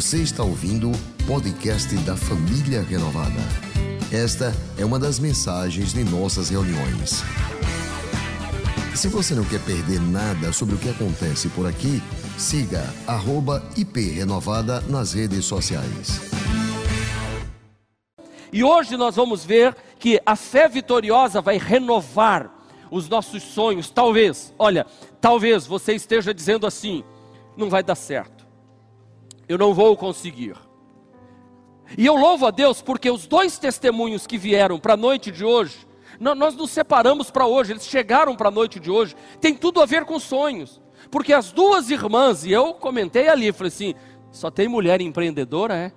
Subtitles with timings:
[0.00, 3.38] Você está ouvindo o podcast da Família Renovada.
[4.10, 7.22] Esta é uma das mensagens de nossas reuniões.
[8.96, 12.02] Se você não quer perder nada sobre o que acontece por aqui,
[12.38, 12.82] siga
[13.76, 16.18] @iprenovada nas redes sociais.
[18.50, 22.50] E hoje nós vamos ver que a fé vitoriosa vai renovar
[22.90, 23.90] os nossos sonhos.
[23.90, 24.86] Talvez, olha,
[25.20, 27.04] talvez você esteja dizendo assim:
[27.54, 28.39] não vai dar certo,
[29.50, 30.54] eu não vou conseguir.
[31.98, 35.44] E eu louvo a Deus porque os dois testemunhos que vieram para a noite de
[35.44, 35.76] hoje,
[36.20, 39.86] nós nos separamos para hoje, eles chegaram para a noite de hoje, tem tudo a
[39.86, 40.80] ver com sonhos.
[41.10, 43.94] Porque as duas irmãs, e eu comentei ali, falei assim:
[44.30, 45.92] só tem mulher empreendedora, é?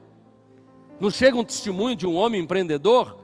[1.00, 3.20] Não chega um testemunho de um homem empreendedor?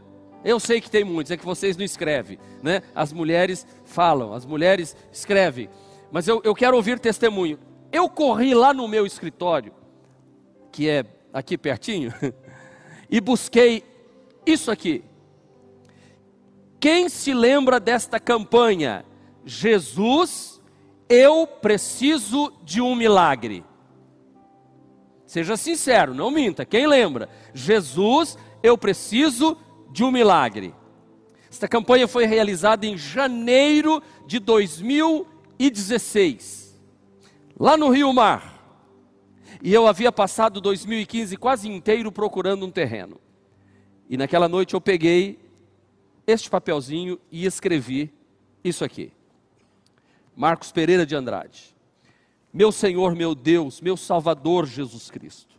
[0.45, 2.84] Eu sei que tem muitos, é que vocês não escrevem, né?
[2.93, 5.70] As mulheres falam, as mulheres escrevem.
[6.11, 7.57] Mas eu, eu quero ouvir testemunho.
[7.91, 9.73] Eu corri lá no meu escritório,
[10.71, 12.13] que é aqui pertinho,
[13.09, 13.84] e busquei
[14.45, 15.03] isso aqui.
[16.79, 19.03] Quem se lembra desta campanha?
[19.45, 20.61] Jesus,
[21.09, 23.63] eu preciso de um milagre.
[25.26, 26.63] Seja sincero, não minta.
[26.65, 27.27] Quem lembra?
[27.54, 29.57] Jesus, eu preciso
[29.91, 30.73] de um milagre.
[31.51, 36.79] Esta campanha foi realizada em janeiro de 2016,
[37.59, 38.48] lá no Rio Mar.
[39.62, 43.20] E eu havia passado 2015 quase inteiro procurando um terreno.
[44.10, 45.40] E naquela noite eu peguei
[46.26, 48.13] este papelzinho e escrevi
[48.63, 49.12] isso aqui.
[50.35, 51.76] Marcos Pereira de Andrade.
[52.54, 55.55] Meu Senhor, meu Deus, meu Salvador Jesus Cristo.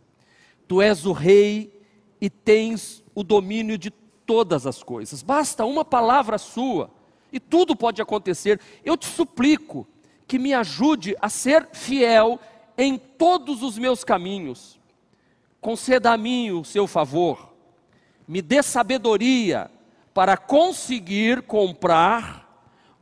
[0.67, 1.71] Tu és o Rei
[2.19, 3.91] e tens o domínio de
[4.25, 5.21] todas as coisas.
[5.21, 6.89] Basta uma palavra sua
[7.31, 8.59] e tudo pode acontecer.
[8.83, 9.87] Eu te suplico
[10.27, 12.39] que me ajude a ser fiel
[12.77, 14.79] em todos os meus caminhos.
[15.59, 17.53] Conceda a mim o seu favor.
[18.27, 19.69] Me dê sabedoria
[20.13, 22.41] para conseguir comprar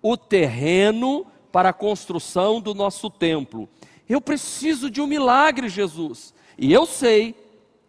[0.01, 3.69] o terreno para a construção do nosso templo.
[4.07, 6.33] Eu preciso de um milagre, Jesus.
[6.57, 7.35] E eu sei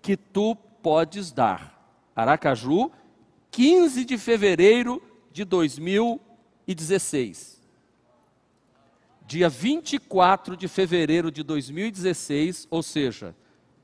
[0.02, 1.78] que tu podes dar.
[2.14, 2.90] Aracaju,
[3.50, 5.02] 15 de fevereiro
[5.32, 7.59] de 2016.
[9.30, 13.32] Dia 24 de fevereiro de 2016, ou seja,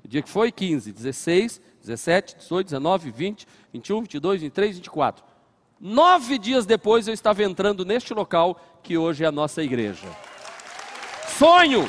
[0.04, 5.24] o dia que foi 15, 16, 17, 18, 19, 20, 21, 22, 23, 24.
[5.78, 10.08] Nove dias depois eu estava entrando neste local que hoje é a nossa igreja.
[11.38, 11.88] Sonho!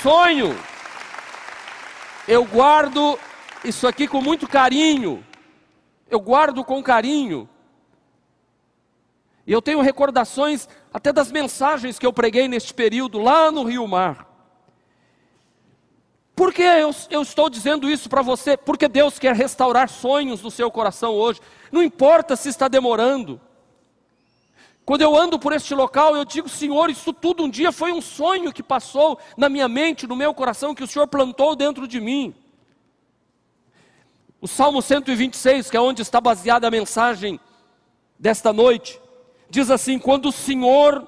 [0.00, 0.56] Sonho!
[2.28, 3.18] Eu guardo
[3.64, 5.26] isso aqui com muito carinho.
[6.08, 7.48] Eu guardo com carinho.
[9.46, 13.86] E eu tenho recordações até das mensagens que eu preguei neste período lá no Rio
[13.86, 14.34] Mar.
[16.34, 18.56] Por que eu, eu estou dizendo isso para você?
[18.56, 21.40] Porque Deus quer restaurar sonhos no seu coração hoje.
[21.70, 23.40] Não importa se está demorando.
[24.84, 28.02] Quando eu ando por este local, eu digo, Senhor, isso tudo um dia foi um
[28.02, 32.00] sonho que passou na minha mente, no meu coração, que o Senhor plantou dentro de
[32.00, 32.34] mim.
[34.40, 37.40] O Salmo 126, que é onde está baseada a mensagem
[38.18, 39.00] desta noite,
[39.54, 41.06] diz assim: Quando o Senhor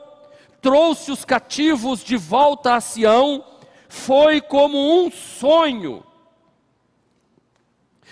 [0.62, 3.44] trouxe os cativos de volta a Sião,
[3.88, 6.04] foi como um sonho.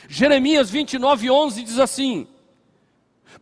[0.09, 2.27] Jeremias 29, 11 diz assim: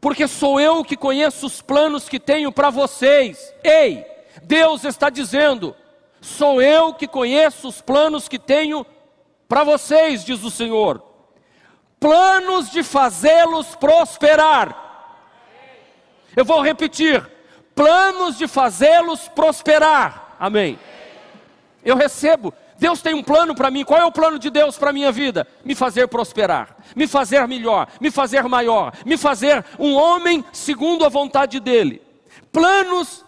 [0.01, 3.53] Porque sou eu que conheço os planos que tenho para vocês.
[3.65, 4.05] Ei,
[4.43, 5.75] Deus está dizendo:
[6.21, 8.87] Sou eu que conheço os planos que tenho
[9.49, 11.03] para vocês, diz o Senhor.
[11.99, 14.92] Planos de fazê-los prosperar.
[16.37, 17.27] Eu vou repetir:
[17.75, 20.37] planos de fazê-los prosperar.
[20.39, 20.79] Amém.
[21.85, 22.55] Eu recebo.
[22.79, 23.85] Deus tem um plano para mim.
[23.85, 25.47] Qual é o plano de Deus para a minha vida?
[25.65, 31.09] Me fazer prosperar, me fazer melhor, me fazer maior, me fazer um homem segundo a
[31.09, 32.03] vontade dEle.
[32.51, 33.25] Planos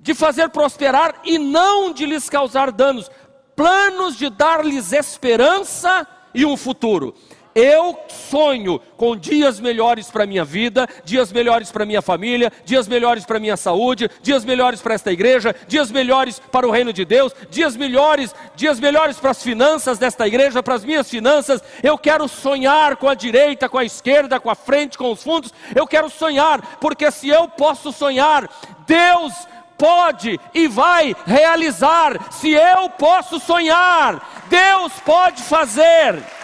[0.00, 3.10] de fazer prosperar e não de lhes causar danos.
[3.54, 7.14] Planos de dar-lhes esperança e um futuro.
[7.54, 12.52] Eu sonho com dias melhores para a minha vida, dias melhores para a minha família,
[12.64, 16.70] dias melhores para a minha saúde, dias melhores para esta igreja, dias melhores para o
[16.70, 21.08] reino de Deus, dias melhores, dias melhores para as finanças desta igreja, para as minhas
[21.08, 21.62] finanças.
[21.82, 25.52] Eu quero sonhar com a direita, com a esquerda, com a frente, com os fundos.
[25.74, 28.48] Eu quero sonhar, porque se eu posso sonhar,
[28.86, 29.32] Deus
[29.78, 32.32] pode e vai realizar.
[32.32, 36.37] Se eu posso sonhar, Deus pode fazer.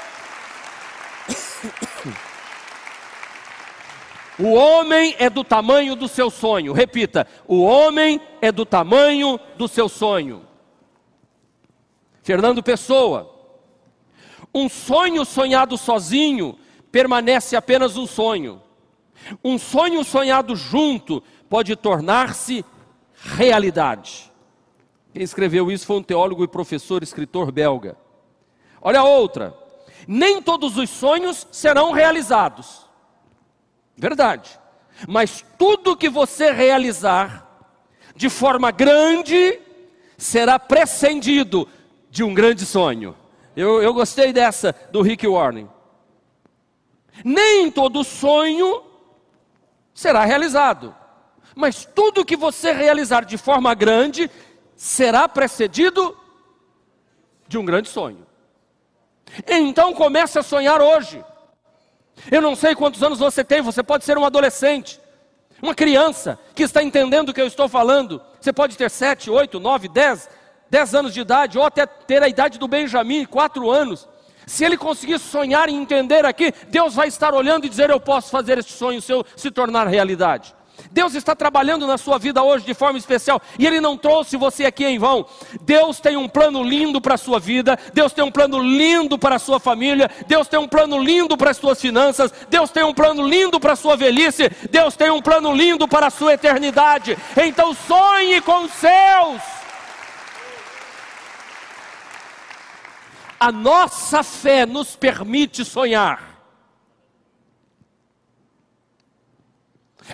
[4.38, 6.72] O homem é do tamanho do seu sonho.
[6.72, 10.42] Repita: o homem é do tamanho do seu sonho.
[12.22, 13.31] Fernando Pessoa,
[14.52, 16.56] Um sonho sonhado sozinho
[16.90, 18.62] permanece apenas um sonho.
[19.42, 22.64] Um sonho sonhado junto pode tornar-se
[23.14, 24.31] realidade.
[25.12, 27.96] Quem escreveu isso foi um teólogo e professor, escritor belga.
[28.81, 29.56] Olha a outra.
[30.06, 32.83] Nem todos os sonhos serão realizados.
[33.96, 34.58] Verdade.
[35.08, 37.44] Mas tudo que você realizar
[38.14, 39.61] de forma grande
[40.17, 41.69] será prescindido
[42.11, 43.17] de um grande sonho.
[43.56, 45.69] Eu, eu gostei dessa do Rick Warren.
[47.25, 48.82] Nem todo sonho
[49.93, 50.94] será realizado,
[51.55, 54.29] mas tudo que você realizar de forma grande
[54.75, 56.17] será precedido
[57.46, 58.26] de um grande sonho.
[59.46, 61.25] Então comece a sonhar hoje.
[62.31, 65.00] Eu não sei quantos anos você tem, você pode ser um adolescente,
[65.61, 68.20] uma criança que está entendendo o que eu estou falando.
[68.40, 70.28] Você pode ter sete, oito, nove, dez,
[70.70, 74.08] dez anos de idade, ou até ter a idade do Benjamin, quatro anos.
[74.46, 78.31] Se ele conseguir sonhar e entender aqui, Deus vai estar olhando e dizer: Eu posso
[78.31, 80.55] fazer este sonho seu se tornar realidade.
[80.94, 84.64] Deus está trabalhando na sua vida hoje de forma especial e Ele não trouxe você
[84.64, 85.26] aqui em vão.
[85.62, 89.35] Deus tem um plano lindo para a sua vida, Deus tem um plano lindo para
[89.35, 92.94] a sua família, Deus tem um plano lindo para as suas finanças, Deus tem um
[92.94, 97.19] plano lindo para a sua velhice, Deus tem um plano lindo para a sua eternidade.
[97.37, 99.43] Então sonhe com os seus.
[103.41, 106.33] A nossa fé nos permite sonhar.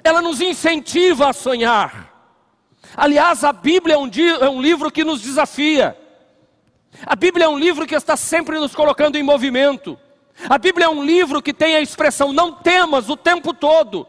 [0.02, 2.10] Ela nos incentiva a sonhar.
[2.96, 4.10] Aliás, a Bíblia é um,
[4.40, 5.96] é um, livro que nos desafia.
[7.04, 9.98] A Bíblia é um livro que está sempre nos colocando em movimento.
[10.48, 14.06] A Bíblia é um livro que tem a expressão não temas o tempo todo.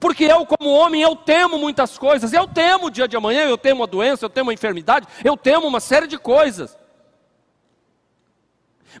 [0.00, 2.32] Porque eu, como homem, eu temo muitas coisas.
[2.32, 5.36] Eu temo o dia de amanhã, eu temo a doença, eu temo a enfermidade, eu
[5.36, 6.76] temo uma série de coisas.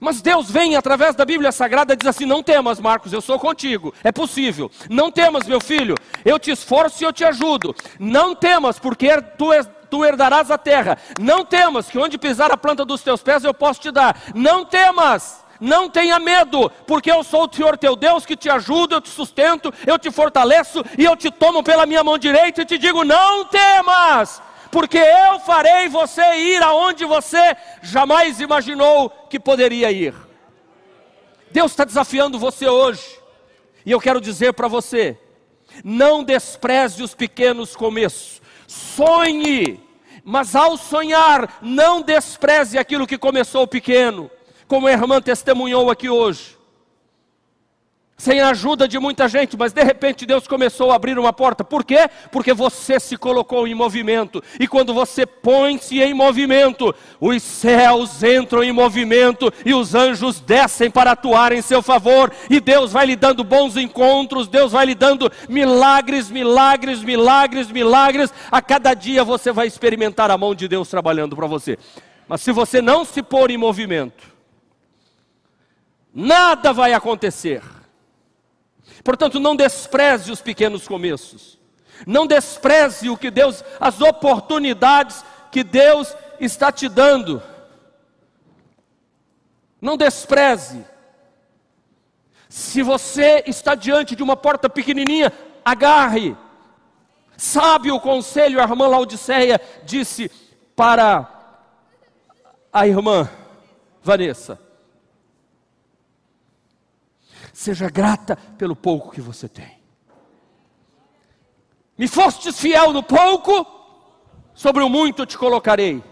[0.00, 3.38] Mas Deus vem através da Bíblia Sagrada e diz assim: Não temas, Marcos, eu sou
[3.38, 4.70] contigo, é possível.
[4.90, 5.94] Não temas, meu filho,
[6.24, 7.74] eu te esforço e eu te ajudo.
[7.98, 9.50] Não temas, porque tu,
[9.90, 10.98] tu herdarás a terra.
[11.20, 14.16] Não temas, que onde pisar a planta dos teus pés eu posso te dar.
[14.34, 15.46] Não temas.
[15.60, 19.08] Não tenha medo, porque eu sou o Senhor teu Deus que te ajuda, eu te
[19.08, 23.04] sustento, eu te fortaleço e eu te tomo pela minha mão direita e te digo:
[23.04, 30.14] não temas, porque eu farei você ir aonde você jamais imaginou que poderia ir.
[31.50, 33.18] Deus está desafiando você hoje,
[33.84, 35.18] e eu quero dizer para você:
[35.84, 39.80] não despreze os pequenos começos, sonhe,
[40.24, 44.30] mas ao sonhar, não despreze aquilo que começou pequeno,
[44.66, 46.55] como a irmã testemunhou aqui hoje
[48.16, 51.62] sem a ajuda de muita gente, mas de repente Deus começou a abrir uma porta.
[51.62, 52.08] Por quê?
[52.32, 54.42] Porque você se colocou em movimento.
[54.58, 60.90] E quando você põe-se em movimento, os céus entram em movimento e os anjos descem
[60.90, 62.32] para atuar em seu favor.
[62.48, 68.32] E Deus vai lhe dando bons encontros, Deus vai lhe dando milagres, milagres, milagres, milagres.
[68.50, 71.78] A cada dia você vai experimentar a mão de Deus trabalhando para você.
[72.26, 74.24] Mas se você não se pôr em movimento,
[76.14, 77.62] nada vai acontecer.
[79.06, 81.60] Portanto, não despreze os pequenos começos.
[82.04, 87.40] Não despreze o que Deus, as oportunidades que Deus está te dando.
[89.80, 90.84] Não despreze.
[92.48, 95.32] Se você está diante de uma porta pequenininha,
[95.64, 96.36] agarre.
[97.36, 100.28] Sabe o conselho, a irmã Laodiceia disse
[100.74, 101.30] para
[102.72, 103.30] a irmã
[104.02, 104.65] Vanessa:
[107.56, 109.78] Seja grata pelo pouco que você tem.
[111.96, 113.66] Me fostes fiel no pouco,
[114.52, 116.04] sobre o muito te colocarei.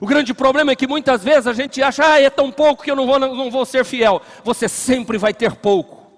[0.00, 2.90] O grande problema é que muitas vezes a gente acha, ah, é tão pouco que
[2.90, 4.22] eu não vou, não vou ser fiel.
[4.42, 6.10] Você sempre vai ter pouco.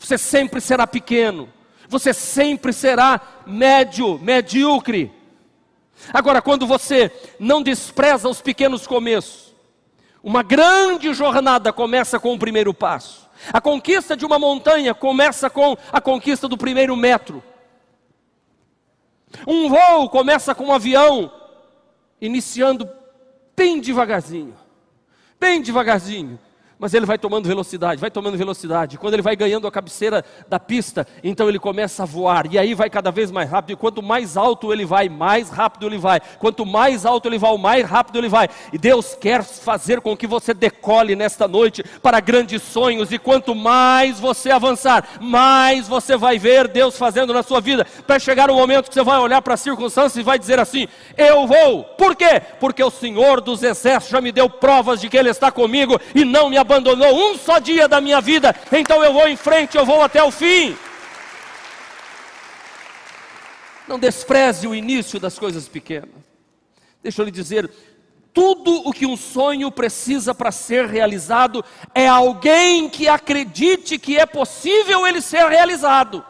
[0.00, 1.48] Você sempre será pequeno.
[1.88, 5.12] Você sempre será médio, medíocre.
[6.12, 9.54] Agora, quando você não despreza os pequenos começos,
[10.24, 13.29] uma grande jornada começa com o primeiro passo.
[13.52, 17.42] A conquista de uma montanha começa com a conquista do primeiro metro.
[19.46, 21.32] Um voo começa com um avião
[22.20, 22.88] iniciando
[23.56, 24.54] bem devagarzinho,
[25.38, 26.38] bem devagarzinho
[26.80, 28.96] mas ele vai tomando velocidade, vai tomando velocidade.
[28.96, 32.72] Quando ele vai ganhando a cabeceira da pista, então ele começa a voar, e aí
[32.72, 33.72] vai cada vez mais rápido.
[33.74, 36.20] E quanto mais alto ele vai, mais rápido ele vai.
[36.38, 38.48] Quanto mais alto ele vai, mais rápido ele vai.
[38.72, 43.54] E Deus quer fazer com que você decole nesta noite para grandes sonhos, e quanto
[43.54, 48.54] mais você avançar, mais você vai ver Deus fazendo na sua vida, para chegar o
[48.54, 51.84] um momento que você vai olhar para as circunstâncias e vai dizer assim: Eu vou.
[51.84, 52.40] Por quê?
[52.58, 56.24] Porque o Senhor dos Exércitos já me deu provas de que Ele está comigo e
[56.24, 59.76] não me abandonou abandonou um só dia da minha vida, então eu vou em frente,
[59.76, 60.76] eu vou até o fim.
[63.88, 66.14] Não despreze o início das coisas pequenas.
[67.02, 67.68] Deixa eu lhe dizer,
[68.32, 74.24] tudo o que um sonho precisa para ser realizado é alguém que acredite que é
[74.24, 76.24] possível ele ser realizado.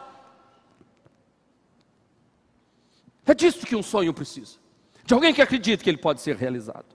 [3.27, 4.57] É disso que um sonho precisa.
[5.05, 6.85] De alguém que acredite que ele pode ser realizado.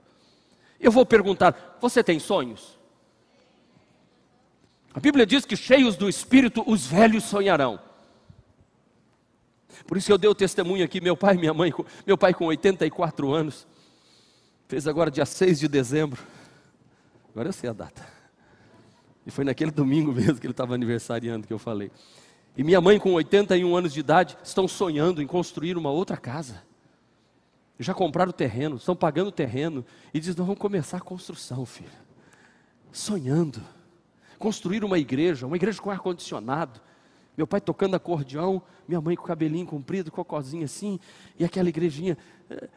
[0.79, 2.76] Eu vou perguntar: você tem sonhos?
[4.97, 7.79] A Bíblia diz que cheios do espírito os velhos sonharão.
[9.85, 11.71] Por isso eu dei o testemunho aqui, meu pai e minha mãe,
[12.03, 13.67] meu pai com 84 anos,
[14.67, 16.19] fez agora dia 6 de dezembro.
[17.29, 18.03] Agora eu sei a data.
[19.23, 21.91] E foi naquele domingo mesmo que ele estava aniversariando que eu falei.
[22.57, 26.63] E minha mãe, com 81 anos de idade, estão sonhando em construir uma outra casa.
[27.77, 29.85] Já compraram o terreno, estão pagando o terreno.
[30.11, 31.91] E diz: Nós vamos começar a construção, filho.
[32.91, 33.76] Sonhando.
[34.37, 36.79] Construir uma igreja, uma igreja com ar-condicionado,
[37.37, 40.99] meu pai tocando acordeão, minha mãe com o cabelinho comprido, cocozinho assim,
[41.37, 42.17] e aquela igrejinha
[42.49, 42.67] eh,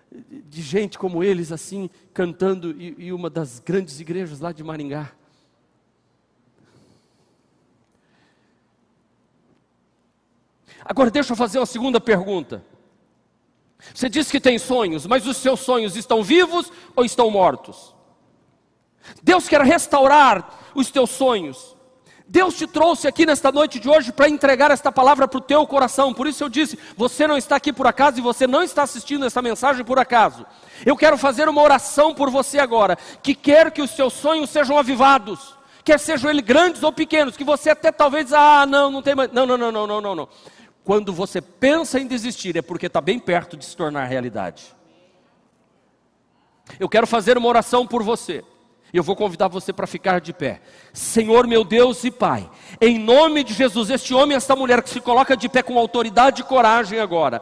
[0.46, 5.12] de gente como eles assim, cantando, e, e uma das grandes igrejas lá de Maringá.
[10.84, 12.64] Agora deixa eu fazer uma segunda pergunta.
[13.94, 17.94] Você diz que tem sonhos, mas os seus sonhos estão vivos ou estão mortos?
[19.22, 21.76] Deus quer restaurar os teus sonhos.
[22.30, 25.66] Deus te trouxe aqui nesta noite de hoje para entregar esta palavra para o teu
[25.66, 26.14] coração.
[26.14, 29.26] Por isso eu disse: você não está aqui por acaso e você não está assistindo
[29.26, 30.46] essa mensagem por acaso.
[30.86, 34.78] Eu quero fazer uma oração por você agora, que quer que os seus sonhos sejam
[34.78, 39.16] avivados, quer sejam eles grandes ou pequenos, que você até talvez, ah, não, não tem
[39.16, 39.32] mais.
[39.32, 40.28] Não, não, não, não, não, não, não.
[40.84, 44.72] Quando você pensa em desistir, é porque está bem perto de se tornar realidade.
[46.78, 48.44] Eu quero fazer uma oração por você.
[48.92, 50.60] Eu vou convidar você para ficar de pé.
[50.92, 54.90] Senhor meu Deus e Pai, em nome de Jesus, este homem e esta mulher que
[54.90, 57.40] se coloca de pé com autoridade e coragem agora,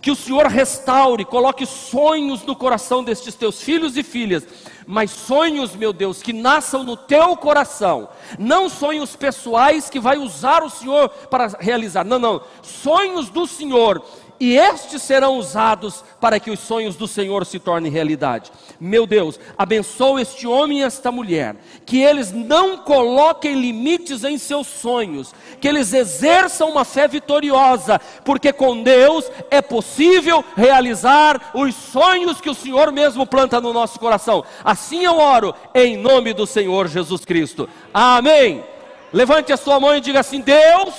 [0.00, 4.46] que o Senhor restaure, coloque sonhos no coração destes teus filhos e filhas,
[4.86, 10.62] mas sonhos, meu Deus, que nasçam no teu coração, não sonhos pessoais que vai usar
[10.62, 14.02] o Senhor para realizar, não, não, sonhos do Senhor
[14.40, 18.50] e estes serão usados para que os sonhos do Senhor se tornem realidade.
[18.80, 24.66] Meu Deus, abençoa este homem e esta mulher, que eles não coloquem limites em seus
[24.66, 32.40] sonhos, que eles exerçam uma fé vitoriosa, porque com Deus é possível realizar os sonhos
[32.40, 34.42] que o Senhor mesmo planta no nosso coração.
[34.64, 37.68] Assim eu oro, em nome do Senhor Jesus Cristo.
[37.92, 38.64] Amém.
[39.12, 40.94] Levante a sua mão e diga assim: Deus,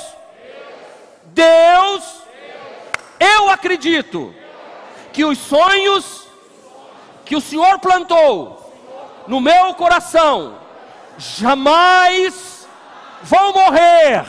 [1.33, 2.20] Deus
[3.21, 4.33] eu acredito
[5.13, 6.27] que os sonhos
[7.23, 8.73] que o Senhor plantou
[9.27, 10.57] no meu coração
[11.19, 12.67] jamais
[13.21, 14.25] vão morrer,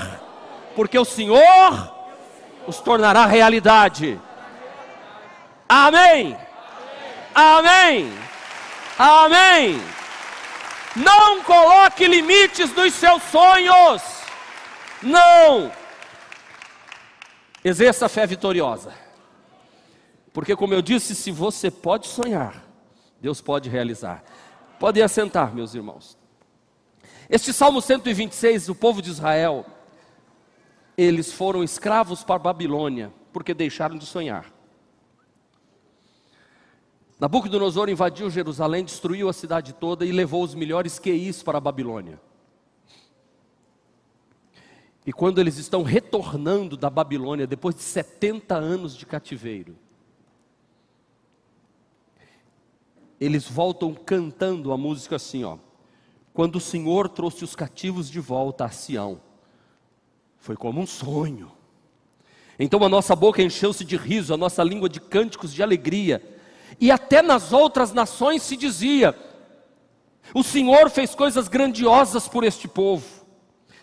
[0.76, 1.94] porque o Senhor
[2.66, 4.20] os tornará realidade.
[5.66, 6.36] Amém.
[7.34, 8.12] Amém.
[8.98, 9.82] Amém.
[10.94, 14.02] Não coloque limites nos seus sonhos.
[15.02, 15.72] Não
[17.64, 18.92] Exerça a fé vitoriosa.
[20.32, 22.64] Porque, como eu disse, se você pode sonhar,
[23.20, 24.24] Deus pode realizar.
[24.80, 26.18] Podem assentar, meus irmãos.
[27.30, 29.64] Este Salmo 126, o povo de Israel,
[30.96, 34.52] eles foram escravos para a Babilônia, porque deixaram de sonhar.
[37.20, 42.20] Nabucodonosor invadiu Jerusalém, destruiu a cidade toda e levou os melhores QIs para a Babilônia.
[45.04, 49.76] E quando eles estão retornando da Babilônia, depois de 70 anos de cativeiro,
[53.20, 55.58] eles voltam cantando a música assim, ó.
[56.32, 59.20] Quando o Senhor trouxe os cativos de volta a Sião,
[60.38, 61.52] foi como um sonho.
[62.58, 66.22] Então a nossa boca encheu-se de riso, a nossa língua de cânticos de alegria.
[66.80, 69.16] E até nas outras nações se dizia:
[70.34, 73.21] O Senhor fez coisas grandiosas por este povo.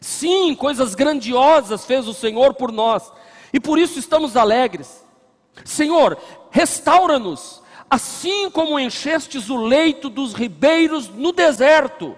[0.01, 3.11] Sim, coisas grandiosas fez o Senhor por nós,
[3.51, 5.03] e por isso estamos alegres.
[5.65, 6.17] Senhor,
[6.51, 12.17] restaura-nos, assim como enchestes o leito dos ribeiros no deserto.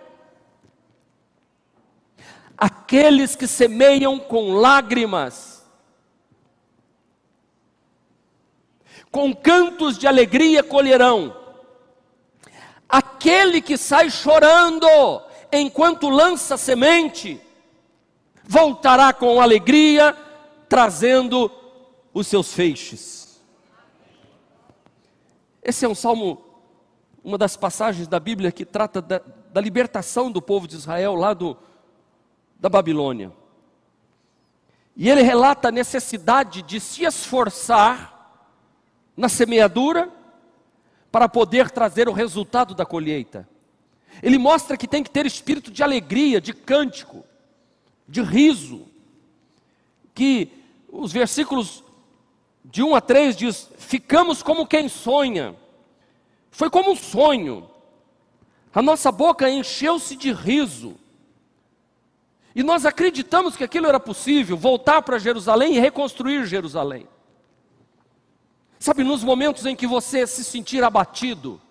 [2.58, 5.66] Aqueles que semeiam com lágrimas,
[9.10, 11.36] com cantos de alegria colherão.
[12.88, 14.88] Aquele que sai chorando
[15.52, 17.42] enquanto lança semente,
[18.51, 20.13] voltará com alegria,
[20.67, 21.50] trazendo
[22.13, 23.41] os seus feixes.
[25.63, 26.43] Esse é um salmo,
[27.24, 29.22] uma das passagens da Bíblia que trata da,
[29.53, 31.55] da libertação do povo de Israel lá do,
[32.60, 33.31] da Babilônia.
[34.98, 38.36] E ele relata a necessidade de se esforçar
[39.15, 40.12] na semeadura
[41.10, 43.48] para poder trazer o resultado da colheita.
[44.22, 47.24] Ele mostra que tem que ter espírito de alegria, de cântico,
[48.12, 48.86] de riso.
[50.13, 50.51] Que
[50.91, 51.84] os versículos
[52.65, 55.56] de 1 a 3 diz: Ficamos como quem sonha.
[56.51, 57.70] Foi como um sonho.
[58.74, 60.98] A nossa boca encheu-se de riso.
[62.53, 67.08] E nós acreditamos que aquilo era possível, voltar para Jerusalém e reconstruir Jerusalém.
[68.77, 71.62] Sabe, nos momentos em que você se sentir abatido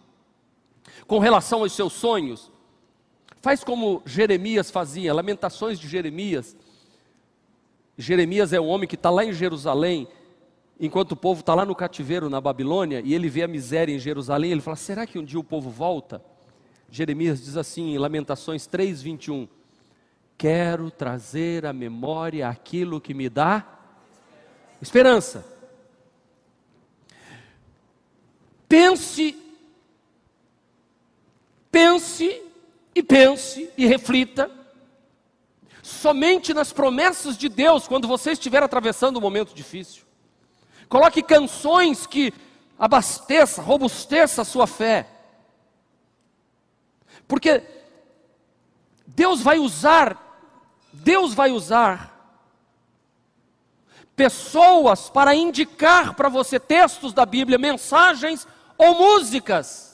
[1.06, 2.50] com relação aos seus sonhos,
[3.40, 6.56] faz como Jeremias fazia, Lamentações de Jeremias.
[7.97, 10.09] Jeremias é um homem que está lá em Jerusalém,
[10.78, 13.99] enquanto o povo está lá no cativeiro na Babilônia, e ele vê a miséria em
[13.99, 16.23] Jerusalém, ele fala: será que um dia o povo volta?
[16.90, 19.49] Jeremias diz assim em Lamentações 3, 21.
[20.37, 23.78] Quero trazer à memória aquilo que me dá
[24.80, 25.44] esperança.
[28.66, 29.37] Pense,
[31.70, 32.50] pense
[32.94, 34.50] e pense e reflita
[35.82, 40.04] somente nas promessas de Deus quando você estiver atravessando um momento difícil.
[40.88, 42.32] Coloque canções que
[42.78, 45.09] abasteça, robusteça a sua fé.
[47.28, 47.62] Porque
[49.06, 50.49] Deus vai usar,
[50.92, 52.11] Deus vai usar
[54.16, 59.89] pessoas para indicar para você textos da Bíblia, mensagens ou músicas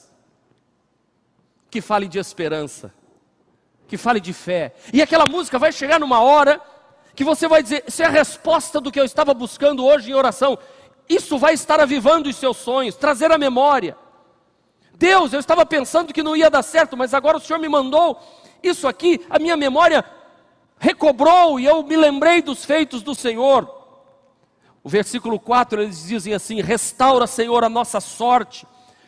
[1.69, 2.93] que falem de esperança,
[3.87, 4.73] que falem de fé.
[4.93, 6.61] E aquela música vai chegar numa hora
[7.15, 10.13] que você vai dizer: "Isso é a resposta do que eu estava buscando hoje em
[10.13, 10.57] oração".
[11.09, 13.97] Isso vai estar avivando os seus sonhos, trazer a memória.
[14.93, 18.19] Deus, eu estava pensando que não ia dar certo, mas agora o Senhor me mandou
[18.61, 20.03] isso aqui, a minha memória
[20.79, 23.73] recobrou e eu me lembrei dos feitos do Senhor.
[24.83, 28.65] O versículo 4 eles dizem assim: Restaura, Senhor, a nossa sorte,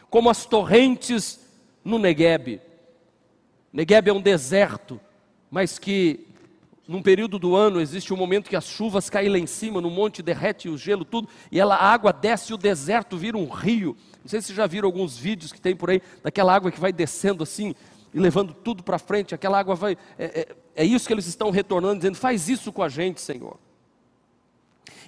[0.09, 1.39] como as torrentes
[1.89, 2.61] no Negueb.
[3.73, 4.99] Negueb é um deserto,
[5.51, 6.27] mas que
[6.87, 9.89] num período do ano existe um momento que as chuvas caem lá em cima, no
[9.89, 13.47] monte derrete o gelo tudo, e ela, a água desce e o deserto vira um
[13.47, 13.95] rio.
[14.21, 16.79] Não sei se vocês já viram alguns vídeos que tem por aí, daquela água que
[16.79, 17.75] vai descendo assim,
[18.11, 19.95] e levando tudo para frente, aquela água vai.
[20.17, 20.25] É,
[20.75, 23.59] é, é isso que eles estão retornando, dizendo: faz isso com a gente, Senhor.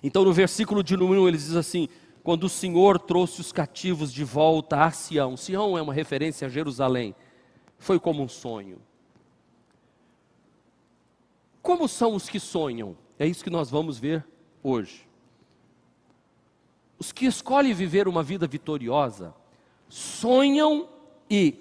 [0.04, 1.90] Então no versículo de número 1 eles dizem assim:
[2.24, 6.50] quando o Senhor trouxe os cativos de volta a Sião, Sião é uma referência a
[6.50, 7.16] Jerusalém,
[7.78, 8.80] foi como um sonho.
[11.62, 12.98] Como são os que sonham?
[13.18, 14.26] É isso que nós vamos ver
[14.64, 15.08] hoje.
[16.98, 19.34] Os que escolhem viver uma vida vitoriosa
[19.90, 20.88] sonham
[21.30, 21.56] e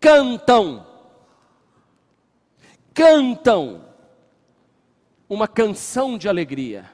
[0.00, 0.86] cantam.
[2.94, 3.84] Cantam
[5.28, 6.90] uma canção de alegria.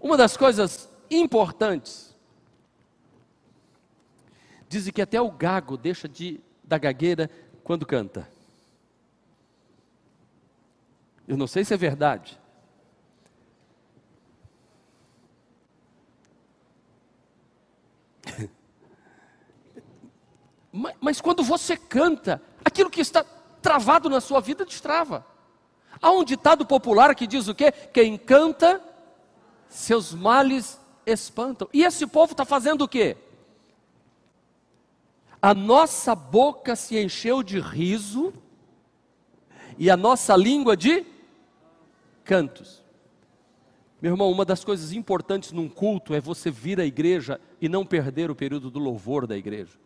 [0.00, 0.88] Uma das coisas
[1.20, 2.14] importantes,
[4.68, 7.30] dizem que até o gago deixa de da gagueira
[7.62, 8.28] quando canta.
[11.26, 12.38] Eu não sei se é verdade.
[20.72, 23.24] mas, mas quando você canta, aquilo que está
[23.62, 25.26] travado na sua vida destrava.
[26.00, 27.72] Há um ditado popular que diz o quê?
[27.72, 28.82] Quem canta,
[29.68, 31.68] seus males espantam.
[31.72, 33.16] E esse povo está fazendo o quê?
[35.40, 38.32] A nossa boca se encheu de riso
[39.78, 41.04] e a nossa língua de
[42.24, 42.82] cantos.
[44.00, 47.86] Meu irmão, uma das coisas importantes num culto é você vir à igreja e não
[47.86, 49.78] perder o período do louvor da igreja.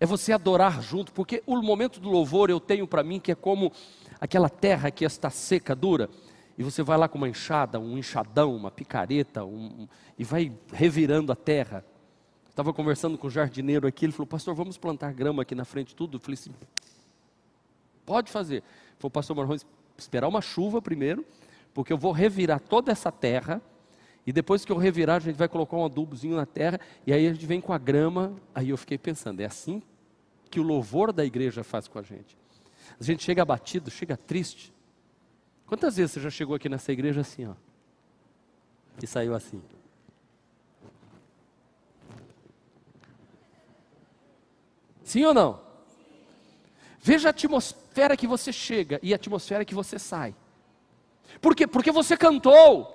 [0.00, 3.34] É você adorar junto, porque o momento do louvor eu tenho para mim que é
[3.34, 3.72] como
[4.20, 6.08] aquela terra que está seca, dura,
[6.58, 9.86] e você vai lá com uma enxada, um enxadão, uma picareta, um,
[10.18, 11.84] e vai revirando a terra.
[12.50, 15.94] Estava conversando com o jardineiro aqui, ele falou, pastor, vamos plantar grama aqui na frente
[15.94, 16.16] tudo?
[16.16, 16.50] Eu falei assim,
[18.04, 18.56] pode fazer.
[18.56, 18.64] Ele
[18.98, 19.64] falou, pastor Marrons,
[19.96, 21.24] esperar uma chuva primeiro,
[21.72, 23.62] porque eu vou revirar toda essa terra,
[24.26, 27.26] e depois que eu revirar, a gente vai colocar um adubozinho na terra, e aí
[27.26, 28.34] a gente vem com a grama.
[28.54, 29.80] Aí eu fiquei pensando, é assim
[30.50, 32.36] que o louvor da igreja faz com a gente.
[33.00, 34.72] A gente chega abatido, chega triste.
[35.68, 37.52] Quantas vezes você já chegou aqui nessa igreja assim, ó?
[39.02, 39.62] E saiu assim?
[45.04, 45.60] Sim ou não?
[47.00, 50.34] Veja a atmosfera que você chega e a atmosfera que você sai.
[51.40, 51.66] Por quê?
[51.66, 52.86] Porque você cantou,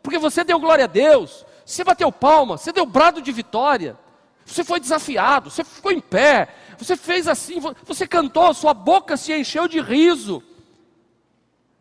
[0.00, 3.98] porque você deu glória a Deus, você bateu palma, você deu brado de vitória,
[4.46, 9.32] você foi desafiado, você ficou em pé, você fez assim, você cantou, sua boca se
[9.32, 10.42] encheu de riso,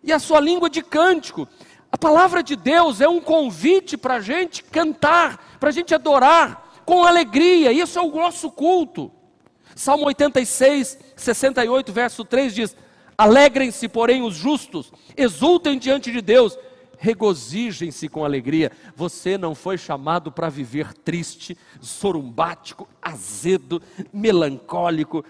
[0.09, 1.47] e a sua língua de cântico.
[1.91, 6.69] A palavra de Deus é um convite para a gente cantar, para a gente adorar
[6.85, 9.11] com alegria, isso é o nosso culto.
[9.75, 12.75] Salmo 86, 68, verso 3 diz:
[13.15, 16.57] Alegrem-se, porém, os justos, exultem diante de Deus,
[16.97, 18.71] regozijem-se com alegria.
[18.95, 25.23] Você não foi chamado para viver triste, sorumbático, azedo, melancólico,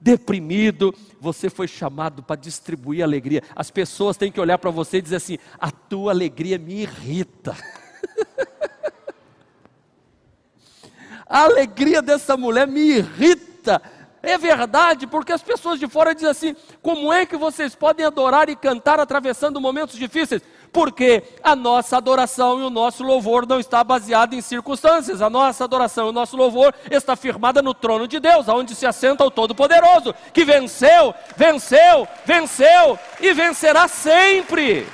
[0.00, 0.94] deprimido.
[1.20, 3.42] Você foi chamado para distribuir alegria.
[3.54, 7.56] As pessoas têm que olhar para você e dizer assim: a tua alegria me irrita.
[11.26, 13.80] a alegria dessa mulher me irrita.
[14.22, 18.48] É verdade, porque as pessoas de fora dizem assim: como é que vocês podem adorar
[18.48, 20.42] e cantar atravessando momentos difíceis?
[20.76, 25.22] Porque a nossa adoração e o nosso louvor não está baseado em circunstâncias.
[25.22, 28.84] A nossa adoração e o nosso louvor está firmada no trono de Deus, aonde se
[28.84, 34.86] assenta o Todo-Poderoso, que venceu, venceu, venceu e vencerá sempre.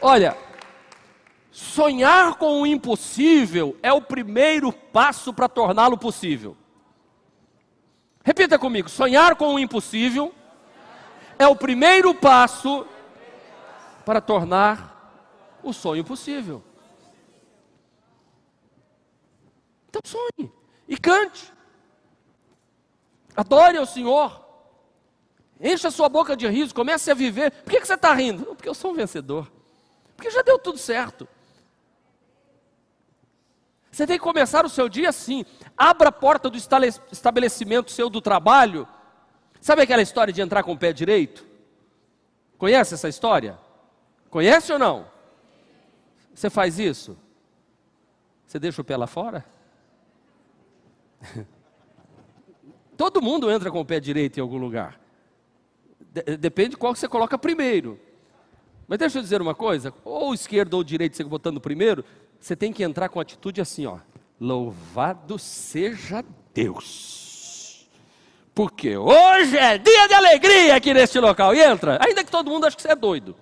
[0.00, 0.34] Olha,
[1.52, 6.56] sonhar com o impossível é o primeiro passo para torná-lo possível.
[8.24, 10.32] Repita comigo: sonhar com o impossível
[11.38, 12.86] é o primeiro passo
[14.04, 16.62] para tornar o sonho possível.
[19.88, 20.52] Então sonhe
[20.88, 21.52] e cante.
[23.36, 24.44] Adore ao Senhor.
[25.60, 27.50] Encha sua boca de riso, comece a viver.
[27.50, 28.44] Por que, que você está rindo?
[28.54, 29.50] Porque eu sou um vencedor.
[30.14, 31.28] Porque já deu tudo certo.
[33.90, 35.44] Você tem que começar o seu dia assim.
[35.76, 38.86] Abra a porta do estabelecimento seu do trabalho
[39.66, 41.44] Sabe aquela história de entrar com o pé direito?
[42.56, 43.58] Conhece essa história?
[44.30, 45.08] Conhece ou não?
[46.32, 47.18] Você faz isso?
[48.46, 49.44] Você deixa o pé lá fora?
[52.96, 55.00] Todo mundo entra com o pé direito em algum lugar.
[56.38, 57.98] Depende qual que você coloca primeiro.
[58.86, 62.04] Mas deixa eu dizer uma coisa: ou esquerdo ou direito, você botando primeiro,
[62.38, 63.98] você tem que entrar com atitude assim, ó.
[64.40, 66.24] Louvado seja
[66.54, 67.25] Deus.
[68.56, 71.54] Porque hoje é dia de alegria aqui neste local.
[71.54, 73.36] E entra, ainda que todo mundo ache que você é doido.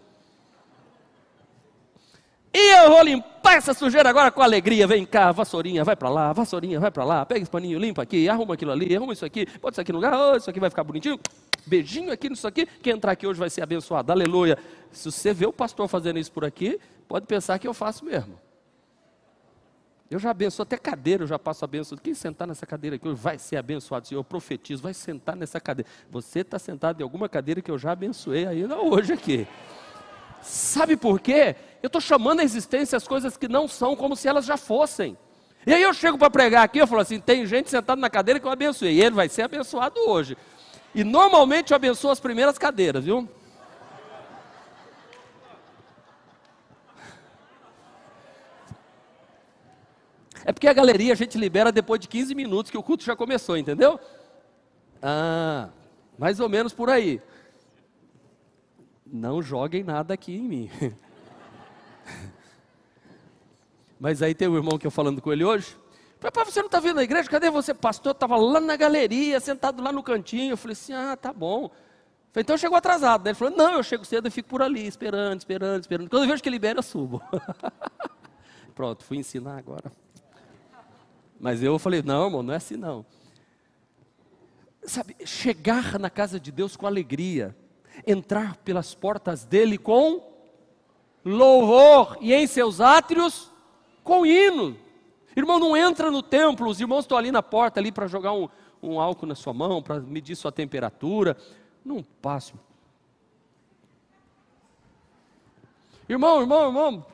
[2.53, 4.89] E eu vou limpar essa sujeira agora com alegria.
[4.89, 7.25] Vem cá, vassourinha, vai para lá, vassourinha, vai para lá.
[7.25, 9.99] Pega esse paninho, limpa aqui, arruma aquilo ali, arruma isso aqui, bota isso aqui no
[9.99, 11.21] lugar, oh, isso aqui vai ficar bonitinho.
[11.65, 12.67] Beijinho aqui nisso aqui.
[12.83, 14.11] Quem entrar aqui hoje vai ser abençoado.
[14.11, 14.59] Aleluia.
[14.91, 18.37] Se você vê o pastor fazendo isso por aqui, pode pensar que eu faço mesmo.
[20.15, 21.99] Eu já abençoo até cadeira, eu já passo a benção.
[21.99, 24.07] Quem sentar nessa cadeira aqui vai ser abençoado.
[24.07, 25.91] Senhor, eu profetizo, vai sentar nessa cadeira.
[26.09, 29.45] Você está sentado em alguma cadeira que eu já abençoei ainda hoje aqui.
[30.41, 31.57] Sabe por quê?
[31.83, 35.19] Eu estou chamando a existência as coisas que não são como se elas já fossem.
[35.67, 38.39] E aí eu chego para pregar aqui, eu falo assim: tem gente sentada na cadeira
[38.39, 38.95] que eu abençoei.
[38.95, 40.37] E ele vai ser abençoado hoje.
[40.95, 43.29] E normalmente eu abençoo as primeiras cadeiras, viu?
[50.45, 53.17] É porque a galeria a gente libera depois de 15 minutos que o culto já
[53.17, 53.99] começou, entendeu?
[55.03, 55.71] Ah,
[56.19, 57.21] mais ou menos por aí.
[59.07, 60.71] Não joguem nada aqui em mim.
[63.99, 65.77] Mas aí tem um irmão que eu falando com ele hoje.
[66.21, 67.29] Papai, você não está vendo a igreja?
[67.29, 67.73] Cadê você?
[67.75, 70.53] Pastor, estava lá na galeria, sentado lá no cantinho.
[70.53, 71.71] Eu falei assim, ah, tá bom.
[72.33, 73.27] Falei, então chegou atrasado.
[73.27, 76.11] Ele falou, não, eu chego cedo e fico por ali, esperando, esperando, esperando.
[76.11, 77.23] Quando eu vejo que libera, eu subo.
[78.75, 79.93] Pronto, fui ensinar agora.
[81.45, 83.05] Mas eu falei, não, irmão, não é assim não.
[84.83, 87.55] Sabe, chegar na casa de Deus com alegria,
[88.07, 90.27] entrar pelas portas dele com
[91.23, 93.53] louvor e em seus átrios
[94.03, 94.75] com hino.
[95.37, 98.49] Irmão, não entra no templo, os irmãos estão ali na porta ali para jogar um,
[98.83, 101.37] um álcool na sua mão, para medir sua temperatura.
[101.85, 102.55] Não passe.
[106.09, 107.07] Irmão, irmão, irmão.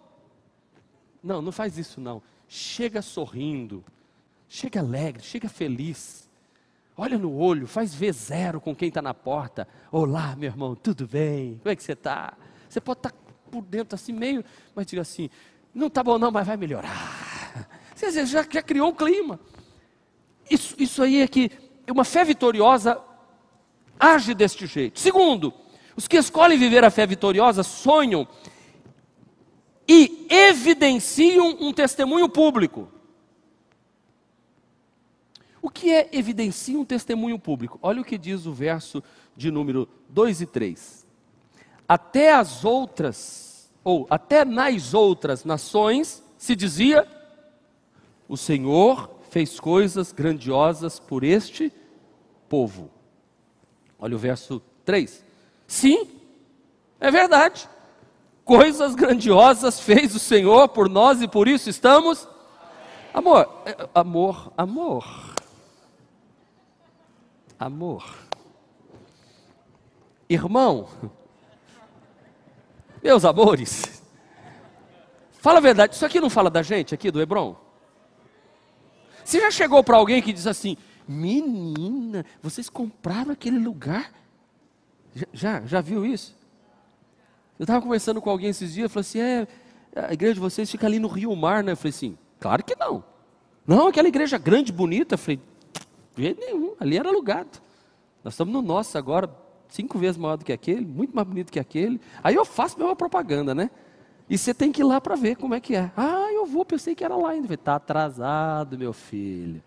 [1.21, 2.23] Não, não faz isso não.
[2.47, 3.85] Chega sorrindo
[4.53, 6.29] Chega alegre, chega feliz.
[6.97, 9.67] Olha no olho, faz V0 com quem está na porta.
[9.93, 11.57] Olá, meu irmão, tudo bem?
[11.63, 12.37] Como é que você está?
[12.69, 13.17] Você pode estar tá
[13.49, 15.31] por dentro assim, meio, mas diga assim:
[15.73, 16.91] não está bom, não, mas vai melhorar.
[17.95, 19.39] Você já, já criou um clima.
[20.51, 21.53] Isso, isso aí é que
[21.89, 23.01] uma fé vitoriosa
[24.01, 24.99] age deste jeito.
[24.99, 25.55] Segundo,
[25.95, 28.27] os que escolhem viver a fé vitoriosa sonham
[29.87, 32.89] e evidenciam um testemunho público.
[35.63, 37.79] O que é evidencia um testemunho público?
[37.83, 39.03] Olha o que diz o verso
[39.37, 41.07] de número 2 e 3.
[41.87, 47.07] Até as outras, ou até nas outras nações, se dizia:
[48.29, 51.73] O Senhor fez coisas grandiosas por este
[52.49, 52.91] povo.
[53.99, 55.25] Olha o verso 3.
[55.67, 56.09] Sim,
[56.99, 57.69] é verdade.
[58.45, 62.27] Coisas grandiosas fez o Senhor por nós e por isso estamos.
[63.13, 65.30] Amor, é, amor, amor.
[67.61, 68.17] Amor.
[70.27, 70.89] Irmão,
[73.03, 74.03] meus amores,
[75.33, 77.55] fala a verdade, isso aqui não fala da gente, aqui do Hebron?
[79.23, 80.75] Você já chegou para alguém que diz assim:
[81.07, 84.11] Menina, vocês compraram aquele lugar?
[85.31, 86.35] Já, já, viu isso?
[87.59, 89.47] Eu estava conversando com alguém esses dias, eu falei assim: É,
[90.09, 91.73] a igreja de vocês fica ali no Rio Mar, né?
[91.73, 93.05] Eu falei assim: Claro que não.
[93.67, 95.15] Não, aquela igreja grande, bonita.
[95.15, 95.41] Eu falei:
[96.21, 97.59] De jeito nenhum, ali era alugado.
[98.23, 99.31] Nós estamos no nosso agora,
[99.69, 101.99] cinco vezes maior do que aquele, muito mais bonito que aquele.
[102.23, 103.71] Aí eu faço mesma propaganda, né?
[104.29, 105.91] E você tem que ir lá para ver como é que é.
[105.97, 107.55] Ah, eu vou, pensei que era lá ainda.
[107.55, 109.63] Está atrasado, meu filho.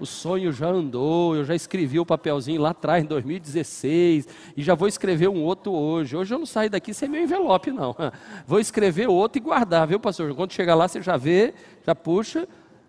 [0.00, 4.74] O sonho já andou, eu já escrevi o papelzinho lá atrás, em 2016, e já
[4.74, 6.16] vou escrever um outro hoje.
[6.16, 7.94] Hoje eu não saio daqui sem meu envelope, não.
[8.46, 10.34] Vou escrever outro e guardar, viu, pastor?
[10.34, 11.52] Quando chegar lá, você já vê,
[11.86, 12.48] já puxa.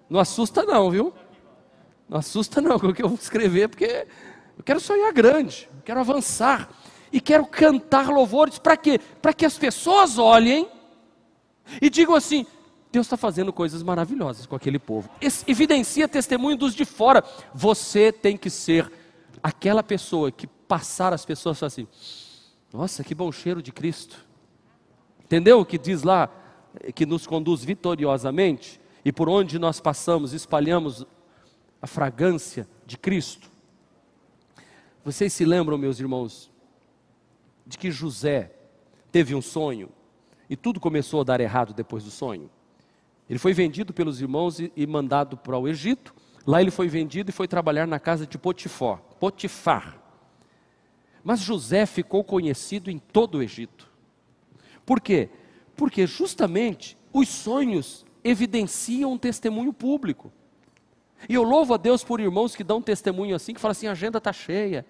[0.10, 1.14] Não assusta, não, viu?
[2.08, 4.08] Não assusta, não, com o que eu vou escrever, porque
[4.58, 6.70] eu quero sonhar grande, eu quero avançar
[7.12, 9.00] e quero cantar louvores para quê?
[9.22, 10.68] Para que as pessoas olhem
[11.82, 12.46] e digam assim:
[12.92, 15.10] Deus está fazendo coisas maravilhosas com aquele povo.
[15.20, 17.24] Esse evidencia testemunho dos de fora.
[17.54, 18.92] Você tem que ser
[19.42, 21.88] aquela pessoa que passar as pessoas assim:
[22.72, 24.26] Nossa, que bom cheiro de Cristo.
[25.24, 26.30] Entendeu o que diz lá?
[26.94, 31.06] Que nos conduz vitoriosamente e por onde nós passamos espalhamos
[31.86, 33.48] a fragrância de Cristo.
[35.04, 36.52] Vocês se lembram, meus irmãos,
[37.64, 38.52] de que José
[39.12, 39.90] teve um sonho
[40.50, 42.50] e tudo começou a dar errado depois do sonho?
[43.30, 46.16] Ele foi vendido pelos irmãos e, mandado para o Egito.
[46.48, 48.98] Lá ele foi vendido e foi trabalhar na casa de Potifar.
[49.20, 50.02] Potifar.
[51.24, 53.88] Mas José ficou conhecido em todo o Egito.
[54.84, 55.30] Por quê?
[55.76, 60.34] Porque justamente os sonhos evidenciam um testemunho público.
[61.28, 63.92] E eu louvo a Deus por irmãos que dão testemunho assim, que falam assim: a
[63.92, 64.86] agenda está cheia,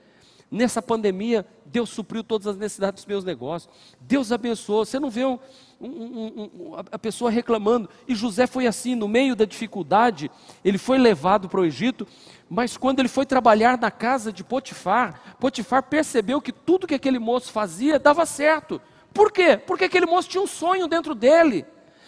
[0.49, 3.73] Nessa pandemia, Deus supriu todas as necessidades dos meus negócios.
[3.99, 4.85] Deus abençoou.
[4.85, 5.39] Você não vê um,
[5.81, 7.89] um, um, a pessoa reclamando.
[8.07, 10.29] E José foi assim, no meio da dificuldade,
[10.63, 12.07] ele foi levado para o Egito,
[12.47, 17.17] mas quando ele foi trabalhar na casa de Potifar, Potifar percebeu que tudo que aquele
[17.17, 18.79] moço fazia dava certo.
[19.11, 19.57] Por quê?
[19.57, 21.65] Porque aquele moço tinha um sonho dentro dele.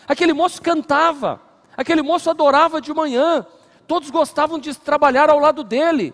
[0.08, 1.42] Aquele moço cantava,
[1.76, 3.46] aquele moço adorava de manhã,
[3.88, 6.14] todos gostavam de trabalhar ao lado dele.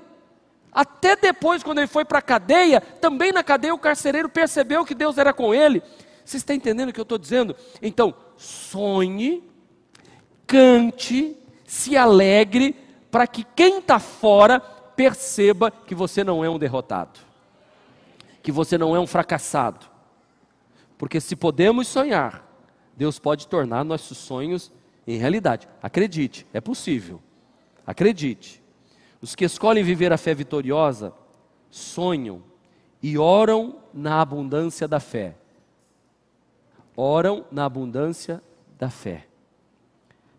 [0.72, 4.96] Até depois, quando ele foi para a cadeia, também na cadeia o carcereiro percebeu que
[4.96, 5.84] Deus era com ele.
[6.26, 7.56] Você está entendendo o que eu estou dizendo?
[7.82, 9.44] Então, sonhe,
[10.48, 12.76] cante, se alegre,
[13.12, 17.20] para que quem está fora perceba que você não é um derrotado,
[18.42, 19.86] que você não é um fracassado.
[20.98, 22.48] Porque se podemos sonhar,
[22.96, 24.72] Deus pode tornar nossos sonhos
[25.06, 25.68] em realidade.
[25.82, 27.22] Acredite, é possível.
[27.86, 28.62] Acredite.
[29.22, 31.14] Os que escolhem viver a fé vitoriosa
[31.70, 32.44] sonham
[33.02, 35.36] e oram na abundância da fé.
[36.96, 38.42] Oram na abundância
[38.78, 39.28] da fé.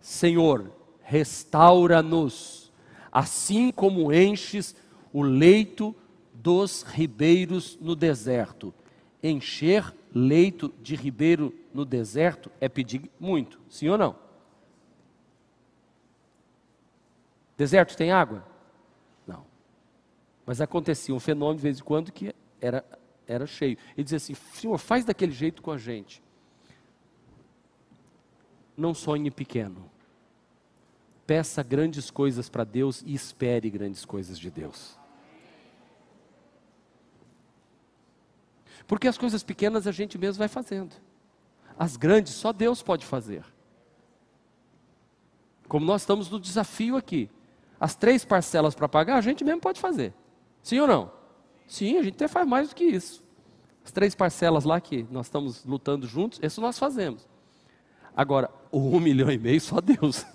[0.01, 0.71] Senhor,
[1.03, 2.73] restaura-nos,
[3.11, 4.77] assim como enches
[5.13, 5.95] o leito
[6.33, 8.73] dos ribeiros no deserto.
[9.23, 14.24] Encher leito de ribeiro no deserto é pedir muito, sim ou não?
[17.57, 18.55] Deserto tem água?
[20.47, 22.85] Mas acontecia um fenômeno de vez em quando que era,
[23.27, 23.79] era cheio.
[23.97, 26.23] Ele dizia assim: Senhor, faz daquele jeito com a gente.
[28.77, 29.91] Não sonhe pequeno.
[31.27, 34.99] Peça grandes coisas para Deus e espere grandes coisas de Deus.
[38.87, 40.95] Porque as coisas pequenas a gente mesmo vai fazendo.
[41.79, 43.43] As grandes só Deus pode fazer.
[45.67, 47.31] Como nós estamos no desafio aqui.
[47.79, 50.13] As três parcelas para pagar, a gente mesmo pode fazer.
[50.63, 51.11] Sim ou não?
[51.67, 53.23] Sim, a gente até faz mais do que isso.
[53.85, 57.27] As três parcelas lá que nós estamos lutando juntos, isso nós fazemos.
[58.17, 60.25] Agora, um milhão e meio, só Deus.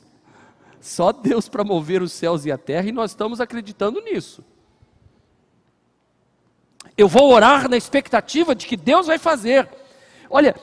[0.81, 4.41] Só Deus para mover os céus e a terra, e nós estamos acreditando nisso.
[6.95, 9.69] Eu vou orar na expectativa de que Deus vai fazer.
[10.29, 10.55] Olha,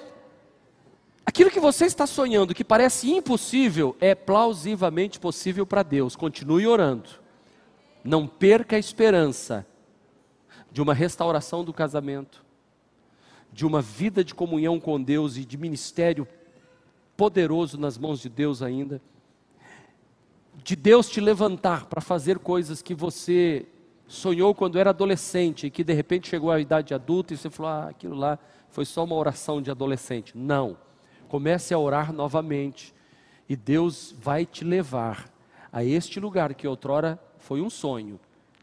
[1.26, 6.14] aquilo que você está sonhando que parece impossível é plausivelmente possível para Deus.
[6.14, 7.10] Continue orando.
[8.02, 9.66] Não perca a esperança
[10.70, 12.44] de uma restauração do casamento,
[13.52, 16.26] de uma vida de comunhão com Deus e de ministério
[17.16, 19.00] poderoso nas mãos de Deus ainda,
[20.62, 23.66] de Deus te levantar para fazer coisas que você
[24.06, 27.72] sonhou quando era adolescente e que de repente chegou à idade adulta e você falou:
[27.72, 30.36] ah, aquilo lá foi só uma oração de adolescente.
[30.36, 30.76] Não.
[31.28, 32.94] Comece a orar novamente
[33.48, 35.30] e Deus vai te levar
[35.72, 38.18] a este lugar que outrora foi um sonho,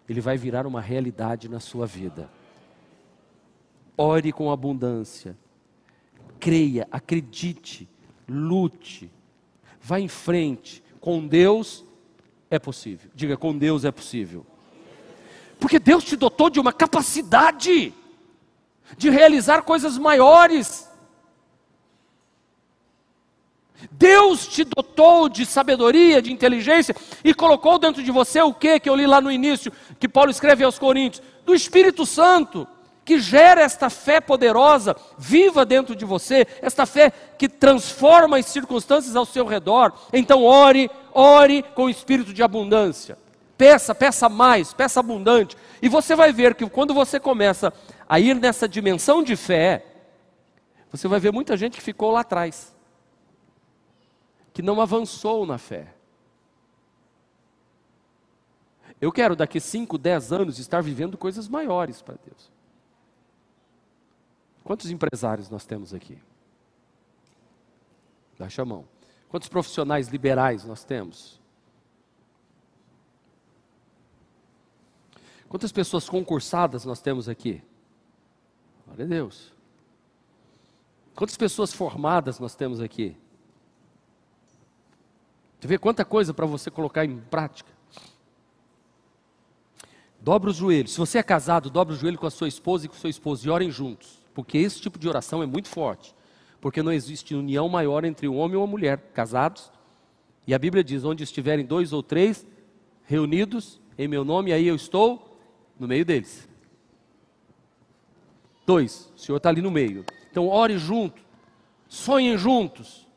[0.10, 2.30] ele vai virar uma realidade na sua vida.
[3.98, 5.38] Ore com abundância,
[6.40, 7.88] creia, acredite,
[8.28, 9.12] lute,
[9.80, 10.84] vá em frente.
[11.00, 11.86] Com Deus
[12.50, 13.12] é possível.
[13.14, 14.46] Diga, com Deus é possível.
[15.60, 17.94] Porque Deus te dotou de uma capacidade
[18.98, 20.90] de realizar coisas maiores.
[23.92, 28.90] Deus te dotou de sabedoria, de inteligência e colocou dentro de você o que que
[28.90, 32.68] eu li lá no início, que Paulo escreve aos Coríntios, do Espírito Santo,
[33.06, 39.16] que gera esta fé poderosa, viva dentro de você, esta fé que transforma as circunstâncias
[39.16, 39.94] ao seu redor.
[40.14, 43.18] Então ore, ore com o espírito de abundância.
[43.58, 45.56] Peça, peça mais, peça abundante.
[45.82, 47.74] E você vai ver que quando você começa
[48.08, 49.86] a ir nessa dimensão de fé,
[50.92, 52.73] você vai ver muita gente que ficou lá atrás,
[54.54, 55.94] que não avançou na fé.
[59.02, 62.52] Eu quero daqui 5, 10 anos estar vivendo coisas maiores para Deus.
[64.64, 66.18] Quantos empresários nós temos aqui?
[68.40, 68.86] A mão.
[69.30, 71.40] Quantos profissionais liberais nós temos?
[75.48, 77.64] Quantas pessoas concursadas nós temos aqui?
[78.86, 79.54] Glória a Deus.
[81.16, 83.16] Quantas pessoas formadas nós temos aqui?
[85.64, 87.72] Você vê quanta coisa para você colocar em prática.
[90.20, 90.92] Dobra os joelhos.
[90.92, 93.10] Se você é casado, dobra o joelho com a sua esposa e com o seu
[93.10, 94.20] esposo e orem juntos.
[94.34, 96.14] Porque esse tipo de oração é muito forte.
[96.60, 99.72] Porque não existe união maior entre um homem e uma mulher casados.
[100.46, 102.46] E a Bíblia diz: onde estiverem dois ou três
[103.06, 105.40] reunidos em meu nome, aí eu estou
[105.80, 106.46] no meio deles.
[108.66, 110.04] Dois, o Senhor está ali no meio.
[110.30, 111.22] Então, ore junto,
[111.88, 113.08] sonhem juntos,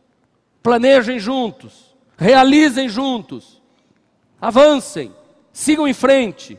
[0.63, 1.86] planejem juntos,
[2.17, 3.63] realizem juntos,
[4.41, 5.13] avancem,
[5.53, 6.59] sigam em frente.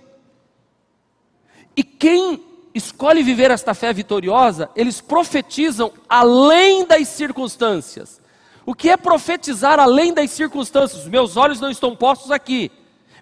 [1.75, 2.43] E quem
[2.73, 8.21] escolhe viver esta fé vitoriosa, eles profetizam além das circunstâncias.
[8.65, 11.07] O que é profetizar além das circunstâncias?
[11.07, 12.71] Meus olhos não estão postos aqui,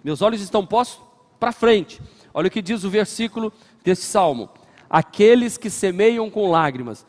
[0.02, 1.00] meus olhos estão postos
[1.38, 2.00] para frente.
[2.34, 4.50] Olha o que diz o versículo desse salmo:
[4.90, 7.06] Aqueles que semeiam com lágrimas.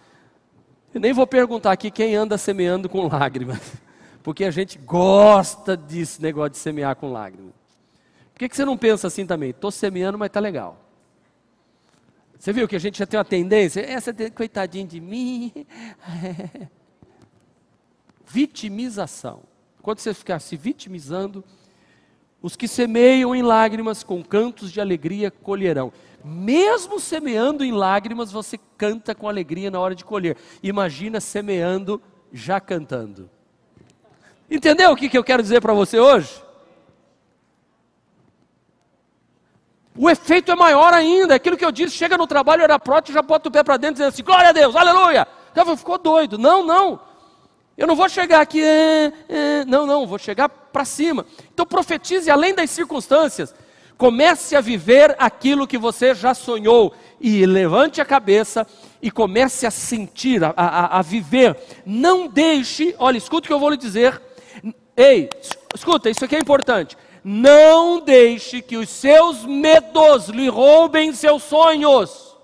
[0.93, 3.59] Eu nem vou perguntar aqui quem anda semeando com lágrimas,
[4.27, 7.53] porque a gente gosta desse negócio de semear com lágrimas.
[8.33, 9.51] Por que, que você não pensa assim também?
[9.51, 10.85] Estou semeando, mas está legal.
[12.37, 13.79] Você viu que a gente já tem uma tendência?
[13.79, 15.53] Essa coitadinha de mim.
[18.27, 19.43] Vitimização.
[19.81, 21.41] Quando você ficar se vitimizando,
[22.41, 25.93] os que semeiam em lágrimas com cantos de alegria colherão.
[26.21, 30.35] Mesmo semeando em lágrimas, você canta com alegria na hora de colher.
[30.61, 32.01] Imagina semeando
[32.33, 33.29] já cantando.
[34.49, 36.29] Entendeu o que, que eu quero dizer para você hoje?
[39.97, 41.35] O efeito é maior ainda.
[41.35, 43.95] Aquilo que eu disse, chega no trabalho, era prótese, já bota o pé para dentro
[43.95, 45.27] dizendo assim: glória a Deus, aleluia.
[45.51, 46.37] Então ficou doido.
[46.37, 46.99] Não, não.
[47.75, 51.25] Eu não vou chegar aqui, é, é, não, não, vou chegar para cima.
[51.53, 53.53] Então profetize além das circunstâncias.
[53.97, 58.65] Comece a viver aquilo que você já sonhou e levante a cabeça
[59.01, 61.57] e comece a sentir, a, a, a viver.
[61.85, 64.21] Não deixe, olha, escuta o que eu vou lhe dizer.
[64.97, 65.29] Ei,
[65.75, 66.97] escuta, isso aqui é importante.
[67.23, 72.35] Não deixe que os seus medos lhe roubem seus sonhos.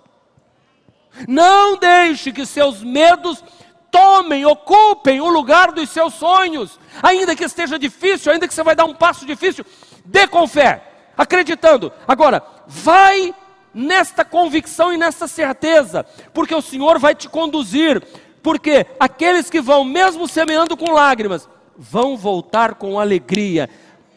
[1.27, 3.43] Não deixe que seus medos
[3.89, 8.75] tomem, ocupem o lugar dos seus sonhos, ainda que esteja difícil, ainda que você vai
[8.75, 9.65] dar um passo difícil,
[10.03, 10.83] dê com fé,
[11.15, 11.91] acreditando.
[12.07, 13.33] Agora, vai
[13.73, 18.01] nesta convicção e nesta certeza, porque o Senhor vai te conduzir,
[18.41, 21.47] porque aqueles que vão, mesmo semeando com lágrimas,
[21.77, 23.69] vão voltar com alegria.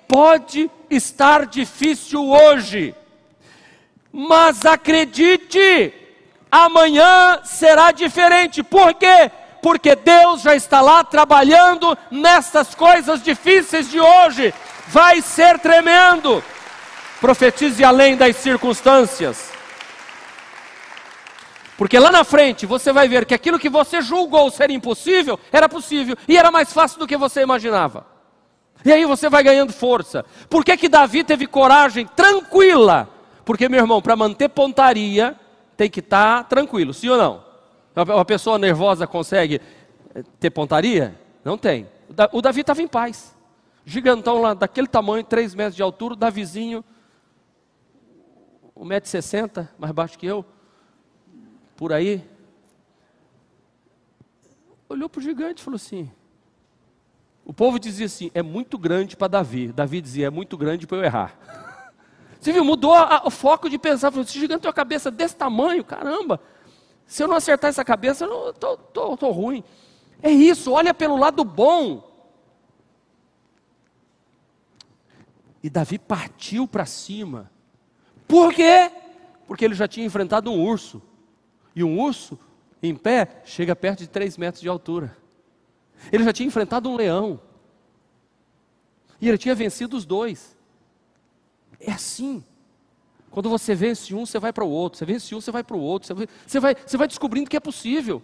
[0.09, 2.95] Pode estar difícil hoje,
[4.13, 5.93] mas acredite,
[6.51, 9.31] amanhã será diferente, por quê?
[9.67, 14.55] porque Deus já está lá trabalhando nessas coisas difíceis de hoje.
[14.87, 16.41] Vai ser tremendo.
[17.21, 19.56] Profetize além das circunstâncias.
[21.77, 25.69] Porque lá na frente você vai ver que aquilo que você julgou ser impossível era
[25.69, 28.07] possível e era mais fácil do que você imaginava.
[28.85, 30.25] E aí você vai ganhando força.
[30.49, 33.09] Por que, que Davi teve coragem tranquila?
[33.45, 35.39] Porque, meu irmão, para manter pontaria,
[35.77, 37.45] tem que estar tá tranquilo, sim ou não?
[37.95, 39.61] Uma pessoa nervosa consegue
[40.15, 41.19] eh, ter pontaria?
[41.45, 41.89] Não tem.
[42.33, 43.35] O Davi estava em paz.
[43.85, 46.85] gigantão lá, daquele tamanho, 3 metros de altura, Davizinho,
[48.77, 50.45] 1,60m, mais baixo que eu,
[51.77, 52.25] por aí.
[54.89, 56.11] Olhou para o gigante e falou assim:
[57.45, 59.69] o povo dizia assim: é muito grande para Davi.
[59.69, 61.39] Davi dizia: é muito grande para eu errar.
[62.41, 64.11] Você viu, mudou a, o foco de pensar.
[64.11, 66.41] Falou, esse gigante tem uma cabeça desse tamanho, caramba.
[67.07, 69.63] Se eu não acertar essa cabeça, eu tô ruim.
[70.23, 72.17] É isso, olha pelo lado bom.
[75.63, 77.51] E Davi partiu para cima.
[78.27, 78.91] Por quê?
[79.47, 81.03] Porque ele já tinha enfrentado um urso.
[81.77, 82.39] E um urso,
[82.83, 85.15] em pé, chega perto de 3 metros de altura.
[86.11, 87.39] Ele já tinha enfrentado um leão.
[89.21, 90.57] E ele tinha vencido os dois.
[91.79, 92.43] É assim.
[93.31, 94.99] Quando você vence um, você vai para o outro.
[94.99, 96.07] Você vence um, você vai para o outro.
[96.07, 96.15] Você
[96.59, 98.23] vai, você, vai, descobrindo que é possível.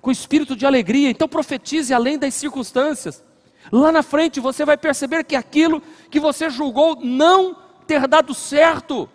[0.00, 1.10] Com espírito de alegria.
[1.10, 3.24] Então profetize além das circunstâncias.
[3.70, 5.80] Lá na frente você vai perceber que aquilo
[6.10, 7.56] que você julgou não
[7.86, 9.08] ter dado certo,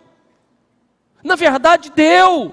[1.22, 2.52] na verdade deu,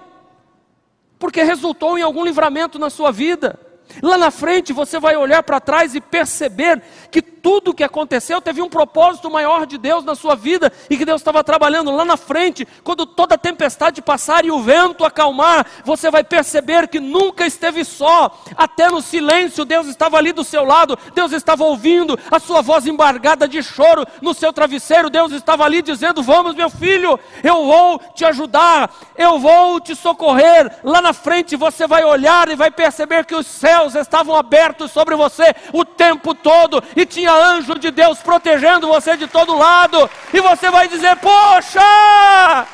[1.22, 3.60] porque resultou em algum livramento na sua vida.
[4.02, 8.40] Lá na frente você vai olhar para trás e perceber que tudo o que aconteceu
[8.40, 12.06] teve um propósito maior de Deus na sua vida e que Deus estava trabalhando lá
[12.06, 17.00] na frente, quando toda a tempestade passar e o vento acalmar, você vai perceber que
[17.00, 22.18] nunca esteve só, até no silêncio Deus estava ali do seu lado, Deus estava ouvindo
[22.30, 26.70] a sua voz embargada de choro no seu travesseiro, Deus estava ali dizendo: Vamos, meu
[26.70, 30.80] filho, eu vou te ajudar, eu vou te socorrer.
[30.84, 35.16] Lá na frente você vai olhar e vai perceber que os céus estavam abertos sobre
[35.16, 40.10] você o tempo todo e tinha tinha anjo de Deus protegendo você de todo lado,
[40.34, 42.68] e você vai dizer: Poxa,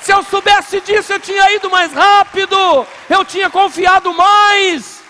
[0.00, 5.02] se eu soubesse disso, eu tinha ido mais rápido, eu tinha confiado mais.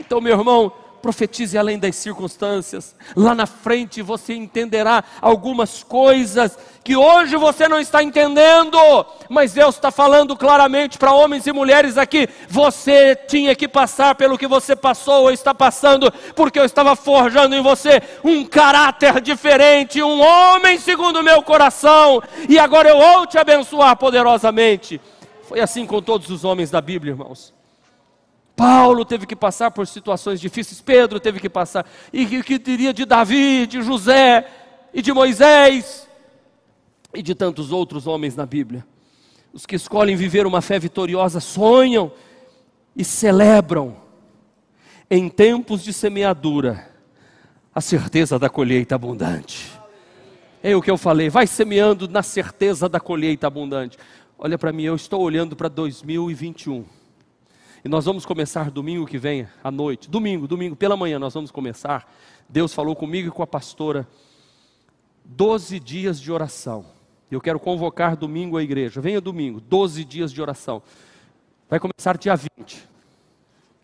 [0.00, 0.72] Então, meu irmão,
[1.02, 2.96] profetize além das circunstâncias.
[3.14, 6.58] Lá na frente você entenderá algumas coisas
[6.88, 8.78] que hoje você não está entendendo,
[9.28, 14.38] mas Deus está falando claramente para homens e mulheres aqui: você tinha que passar pelo
[14.38, 20.02] que você passou ou está passando, porque eu estava forjando em você um caráter diferente,
[20.02, 24.98] um homem segundo o meu coração, e agora eu vou te abençoar poderosamente.
[25.42, 27.52] Foi assim com todos os homens da Bíblia, irmãos.
[28.56, 32.94] Paulo teve que passar por situações difíceis, Pedro teve que passar, e o que diria
[32.94, 34.46] de Davi, de José
[34.94, 36.07] e de Moisés?
[37.14, 38.84] E de tantos outros homens na Bíblia.
[39.52, 42.12] Os que escolhem viver uma fé vitoriosa sonham
[42.94, 43.96] e celebram
[45.10, 46.86] em tempos de semeadura
[47.74, 49.72] a certeza da colheita abundante.
[50.62, 53.96] É o que eu falei, vai semeando na certeza da colheita abundante.
[54.36, 56.84] Olha para mim, eu estou olhando para 2021.
[57.84, 60.10] E nós vamos começar domingo que vem, à noite.
[60.10, 62.12] Domingo, domingo, pela manhã, nós vamos começar.
[62.48, 64.06] Deus falou comigo e com a pastora.
[65.24, 66.97] Doze dias de oração
[67.34, 69.00] eu quero convocar domingo a igreja.
[69.00, 70.82] Venha domingo, 12 dias de oração.
[71.68, 72.88] Vai começar dia 20,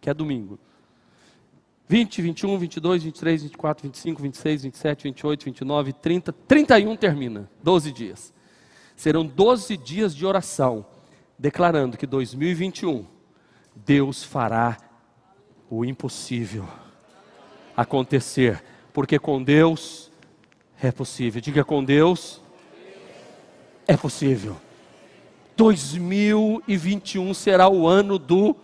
[0.00, 0.58] que é domingo.
[1.86, 7.50] 20, 21, 22, 23, 24, 25, 26, 27, 28, 29, 30, 31 termina.
[7.62, 8.32] 12 dias.
[8.96, 10.86] Serão 12 dias de oração,
[11.38, 13.06] declarando que 2021
[13.76, 14.78] Deus fará
[15.68, 16.66] o impossível
[17.76, 20.10] acontecer, porque com Deus
[20.80, 21.40] é possível.
[21.40, 22.40] Diga com Deus
[23.86, 24.56] é possível.
[25.56, 28.56] 2021 será o ano do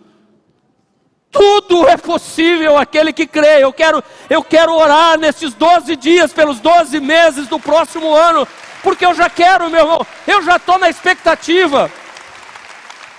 [1.31, 3.63] tudo é possível aquele que crê.
[3.63, 8.45] Eu quero, eu quero orar nesses 12 dias, pelos 12 meses do próximo ano,
[8.83, 11.89] porque eu já quero, meu irmão, eu já estou na expectativa.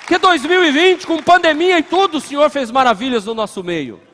[0.07, 4.12] Que 2020, com pandemia e tudo, o Senhor fez maravilhas no nosso meio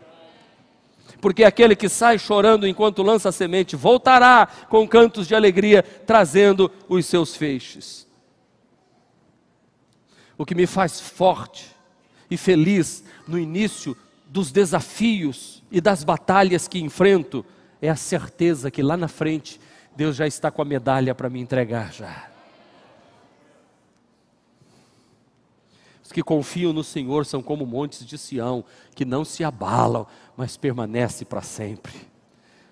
[1.21, 6.71] porque aquele que sai chorando enquanto lança a semente voltará com cantos de alegria, trazendo
[6.89, 8.07] os seus feixes.
[10.37, 11.67] O que me faz forte
[12.31, 13.97] e feliz no início
[14.27, 17.45] dos desafios e das batalhas que enfrento
[17.81, 19.61] é a certeza que lá na frente
[19.97, 22.38] Deus já está com a medalha para me entregar já.
[26.09, 30.57] Os que confiam no Senhor são como montes de Sião, que não se abalam, mas
[30.57, 31.93] permanece para sempre.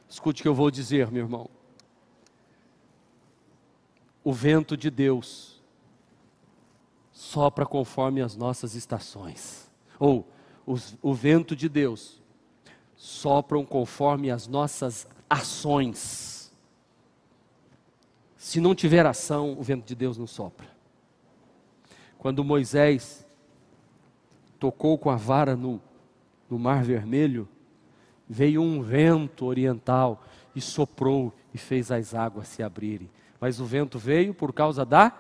[0.09, 1.51] Escute o que eu vou dizer, meu irmão.
[4.25, 5.63] O vento de Deus
[7.13, 9.71] sopra conforme as nossas estações.
[10.01, 10.27] Ou
[10.65, 12.23] os, o vento de Deus
[12.97, 16.51] sopram conforme as nossas ações.
[18.39, 20.75] Se não tiver ação, o vento de Deus não sopra.
[22.17, 23.26] Quando Moisés
[24.59, 25.81] tocou com a vara no,
[26.49, 27.49] no Mar Vermelho,
[28.29, 33.11] veio um vento oriental e soprou e fez as águas se abrirem.
[33.41, 35.13] Mas o vento veio por causa da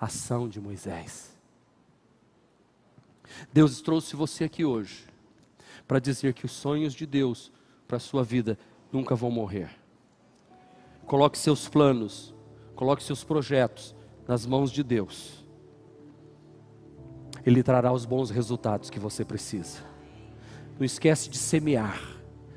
[0.00, 1.36] ação de Moisés.
[3.52, 5.06] Deus trouxe você aqui hoje
[5.86, 7.50] para dizer que os sonhos de Deus
[7.86, 8.58] para a sua vida
[8.90, 9.70] nunca vão morrer.
[11.06, 12.34] Coloque seus planos,
[12.74, 13.94] coloque seus projetos
[14.26, 15.41] nas mãos de Deus.
[17.44, 19.78] Ele trará os bons resultados que você precisa.
[20.78, 22.00] Não esquece de semear.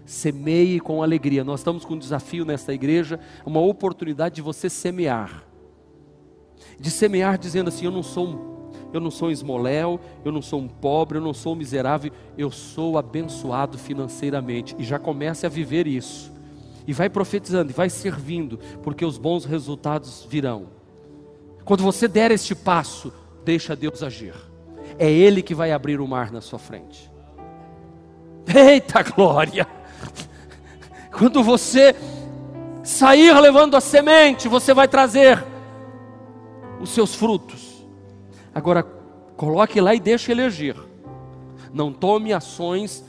[0.06, 1.44] Semeie com alegria.
[1.44, 5.44] Nós estamos com um desafio nesta igreja, uma oportunidade de você semear.
[6.80, 8.56] De semear dizendo assim: eu não sou um
[8.96, 12.14] eu não sou um esmoléu, eu não sou um pobre, eu não sou um miserável,
[12.38, 14.74] eu sou abençoado financeiramente.
[14.80, 16.32] E já comece a viver isso.
[16.88, 20.68] E vai profetizando, e vai servindo, porque os bons resultados virão.
[21.66, 23.12] Quando você der este passo,
[23.44, 24.34] deixa Deus agir.
[24.98, 27.12] É Ele que vai abrir o mar na sua frente.
[28.48, 29.68] Eita glória!
[31.12, 31.96] Quando você
[32.84, 35.44] sair levando a semente, você vai trazer
[36.80, 37.86] os seus frutos.
[38.54, 38.84] Agora,
[39.36, 40.76] coloque lá e deixe ele agir.
[41.74, 43.04] Não tome ações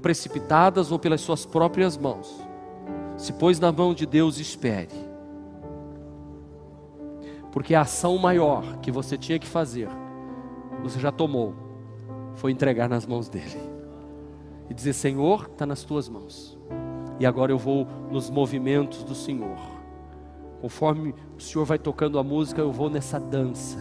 [0.00, 2.32] precipitadas ou pelas suas próprias mãos.
[3.16, 5.12] Se pôs na mão de Deus, espere.
[7.52, 9.88] Porque a ação maior que você tinha que fazer,
[10.82, 11.54] você já tomou,
[12.34, 13.60] foi entregar nas mãos dele.
[14.68, 16.58] E dizer: Senhor, está nas tuas mãos.
[17.20, 19.58] E agora eu vou nos movimentos do Senhor.
[20.60, 23.78] Conforme o Senhor vai tocando a música, eu vou nessa dança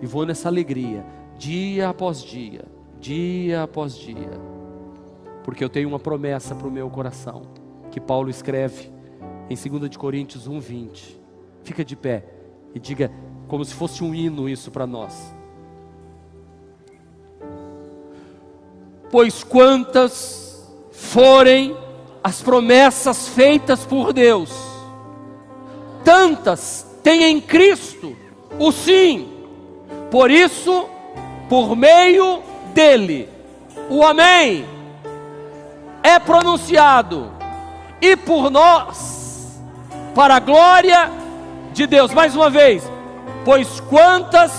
[0.00, 1.04] e vou nessa alegria,
[1.36, 2.64] dia após dia,
[3.00, 4.40] dia após dia,
[5.42, 7.42] porque eu tenho uma promessa para o meu coração,
[7.90, 8.92] que Paulo escreve
[9.48, 11.16] em 2 Coríntios 1,20.
[11.62, 12.24] Fica de pé
[12.74, 13.10] e diga,
[13.46, 15.34] como se fosse um hino isso para nós.
[19.10, 21.76] Pois quantas forem
[22.22, 24.50] as promessas feitas por Deus,
[26.04, 28.16] tantas tem em Cristo
[28.58, 29.38] o sim
[30.10, 30.88] por isso,
[31.48, 32.42] por meio
[32.72, 33.28] dele,
[33.90, 34.64] o Amém
[36.02, 37.30] é pronunciado,
[38.00, 39.60] e por nós,
[40.14, 41.10] para a glória
[41.72, 42.14] de Deus.
[42.14, 42.82] Mais uma vez,
[43.44, 44.52] pois quantas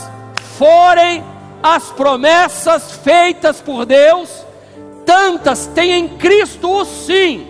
[0.58, 1.24] forem
[1.62, 4.46] as promessas feitas por Deus,
[5.06, 7.48] tantas tem em Cristo o sim.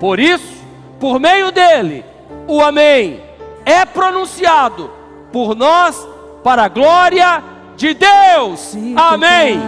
[0.00, 0.56] Por isso,
[0.98, 2.04] por meio dele,
[2.46, 3.26] o Amém
[3.64, 4.90] é pronunciado
[5.32, 6.06] por nós
[6.44, 7.42] para a glória
[7.76, 8.60] de Deus.
[8.60, 9.60] Se Amém.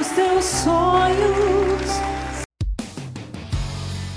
[0.00, 1.53] Os teus sonhos.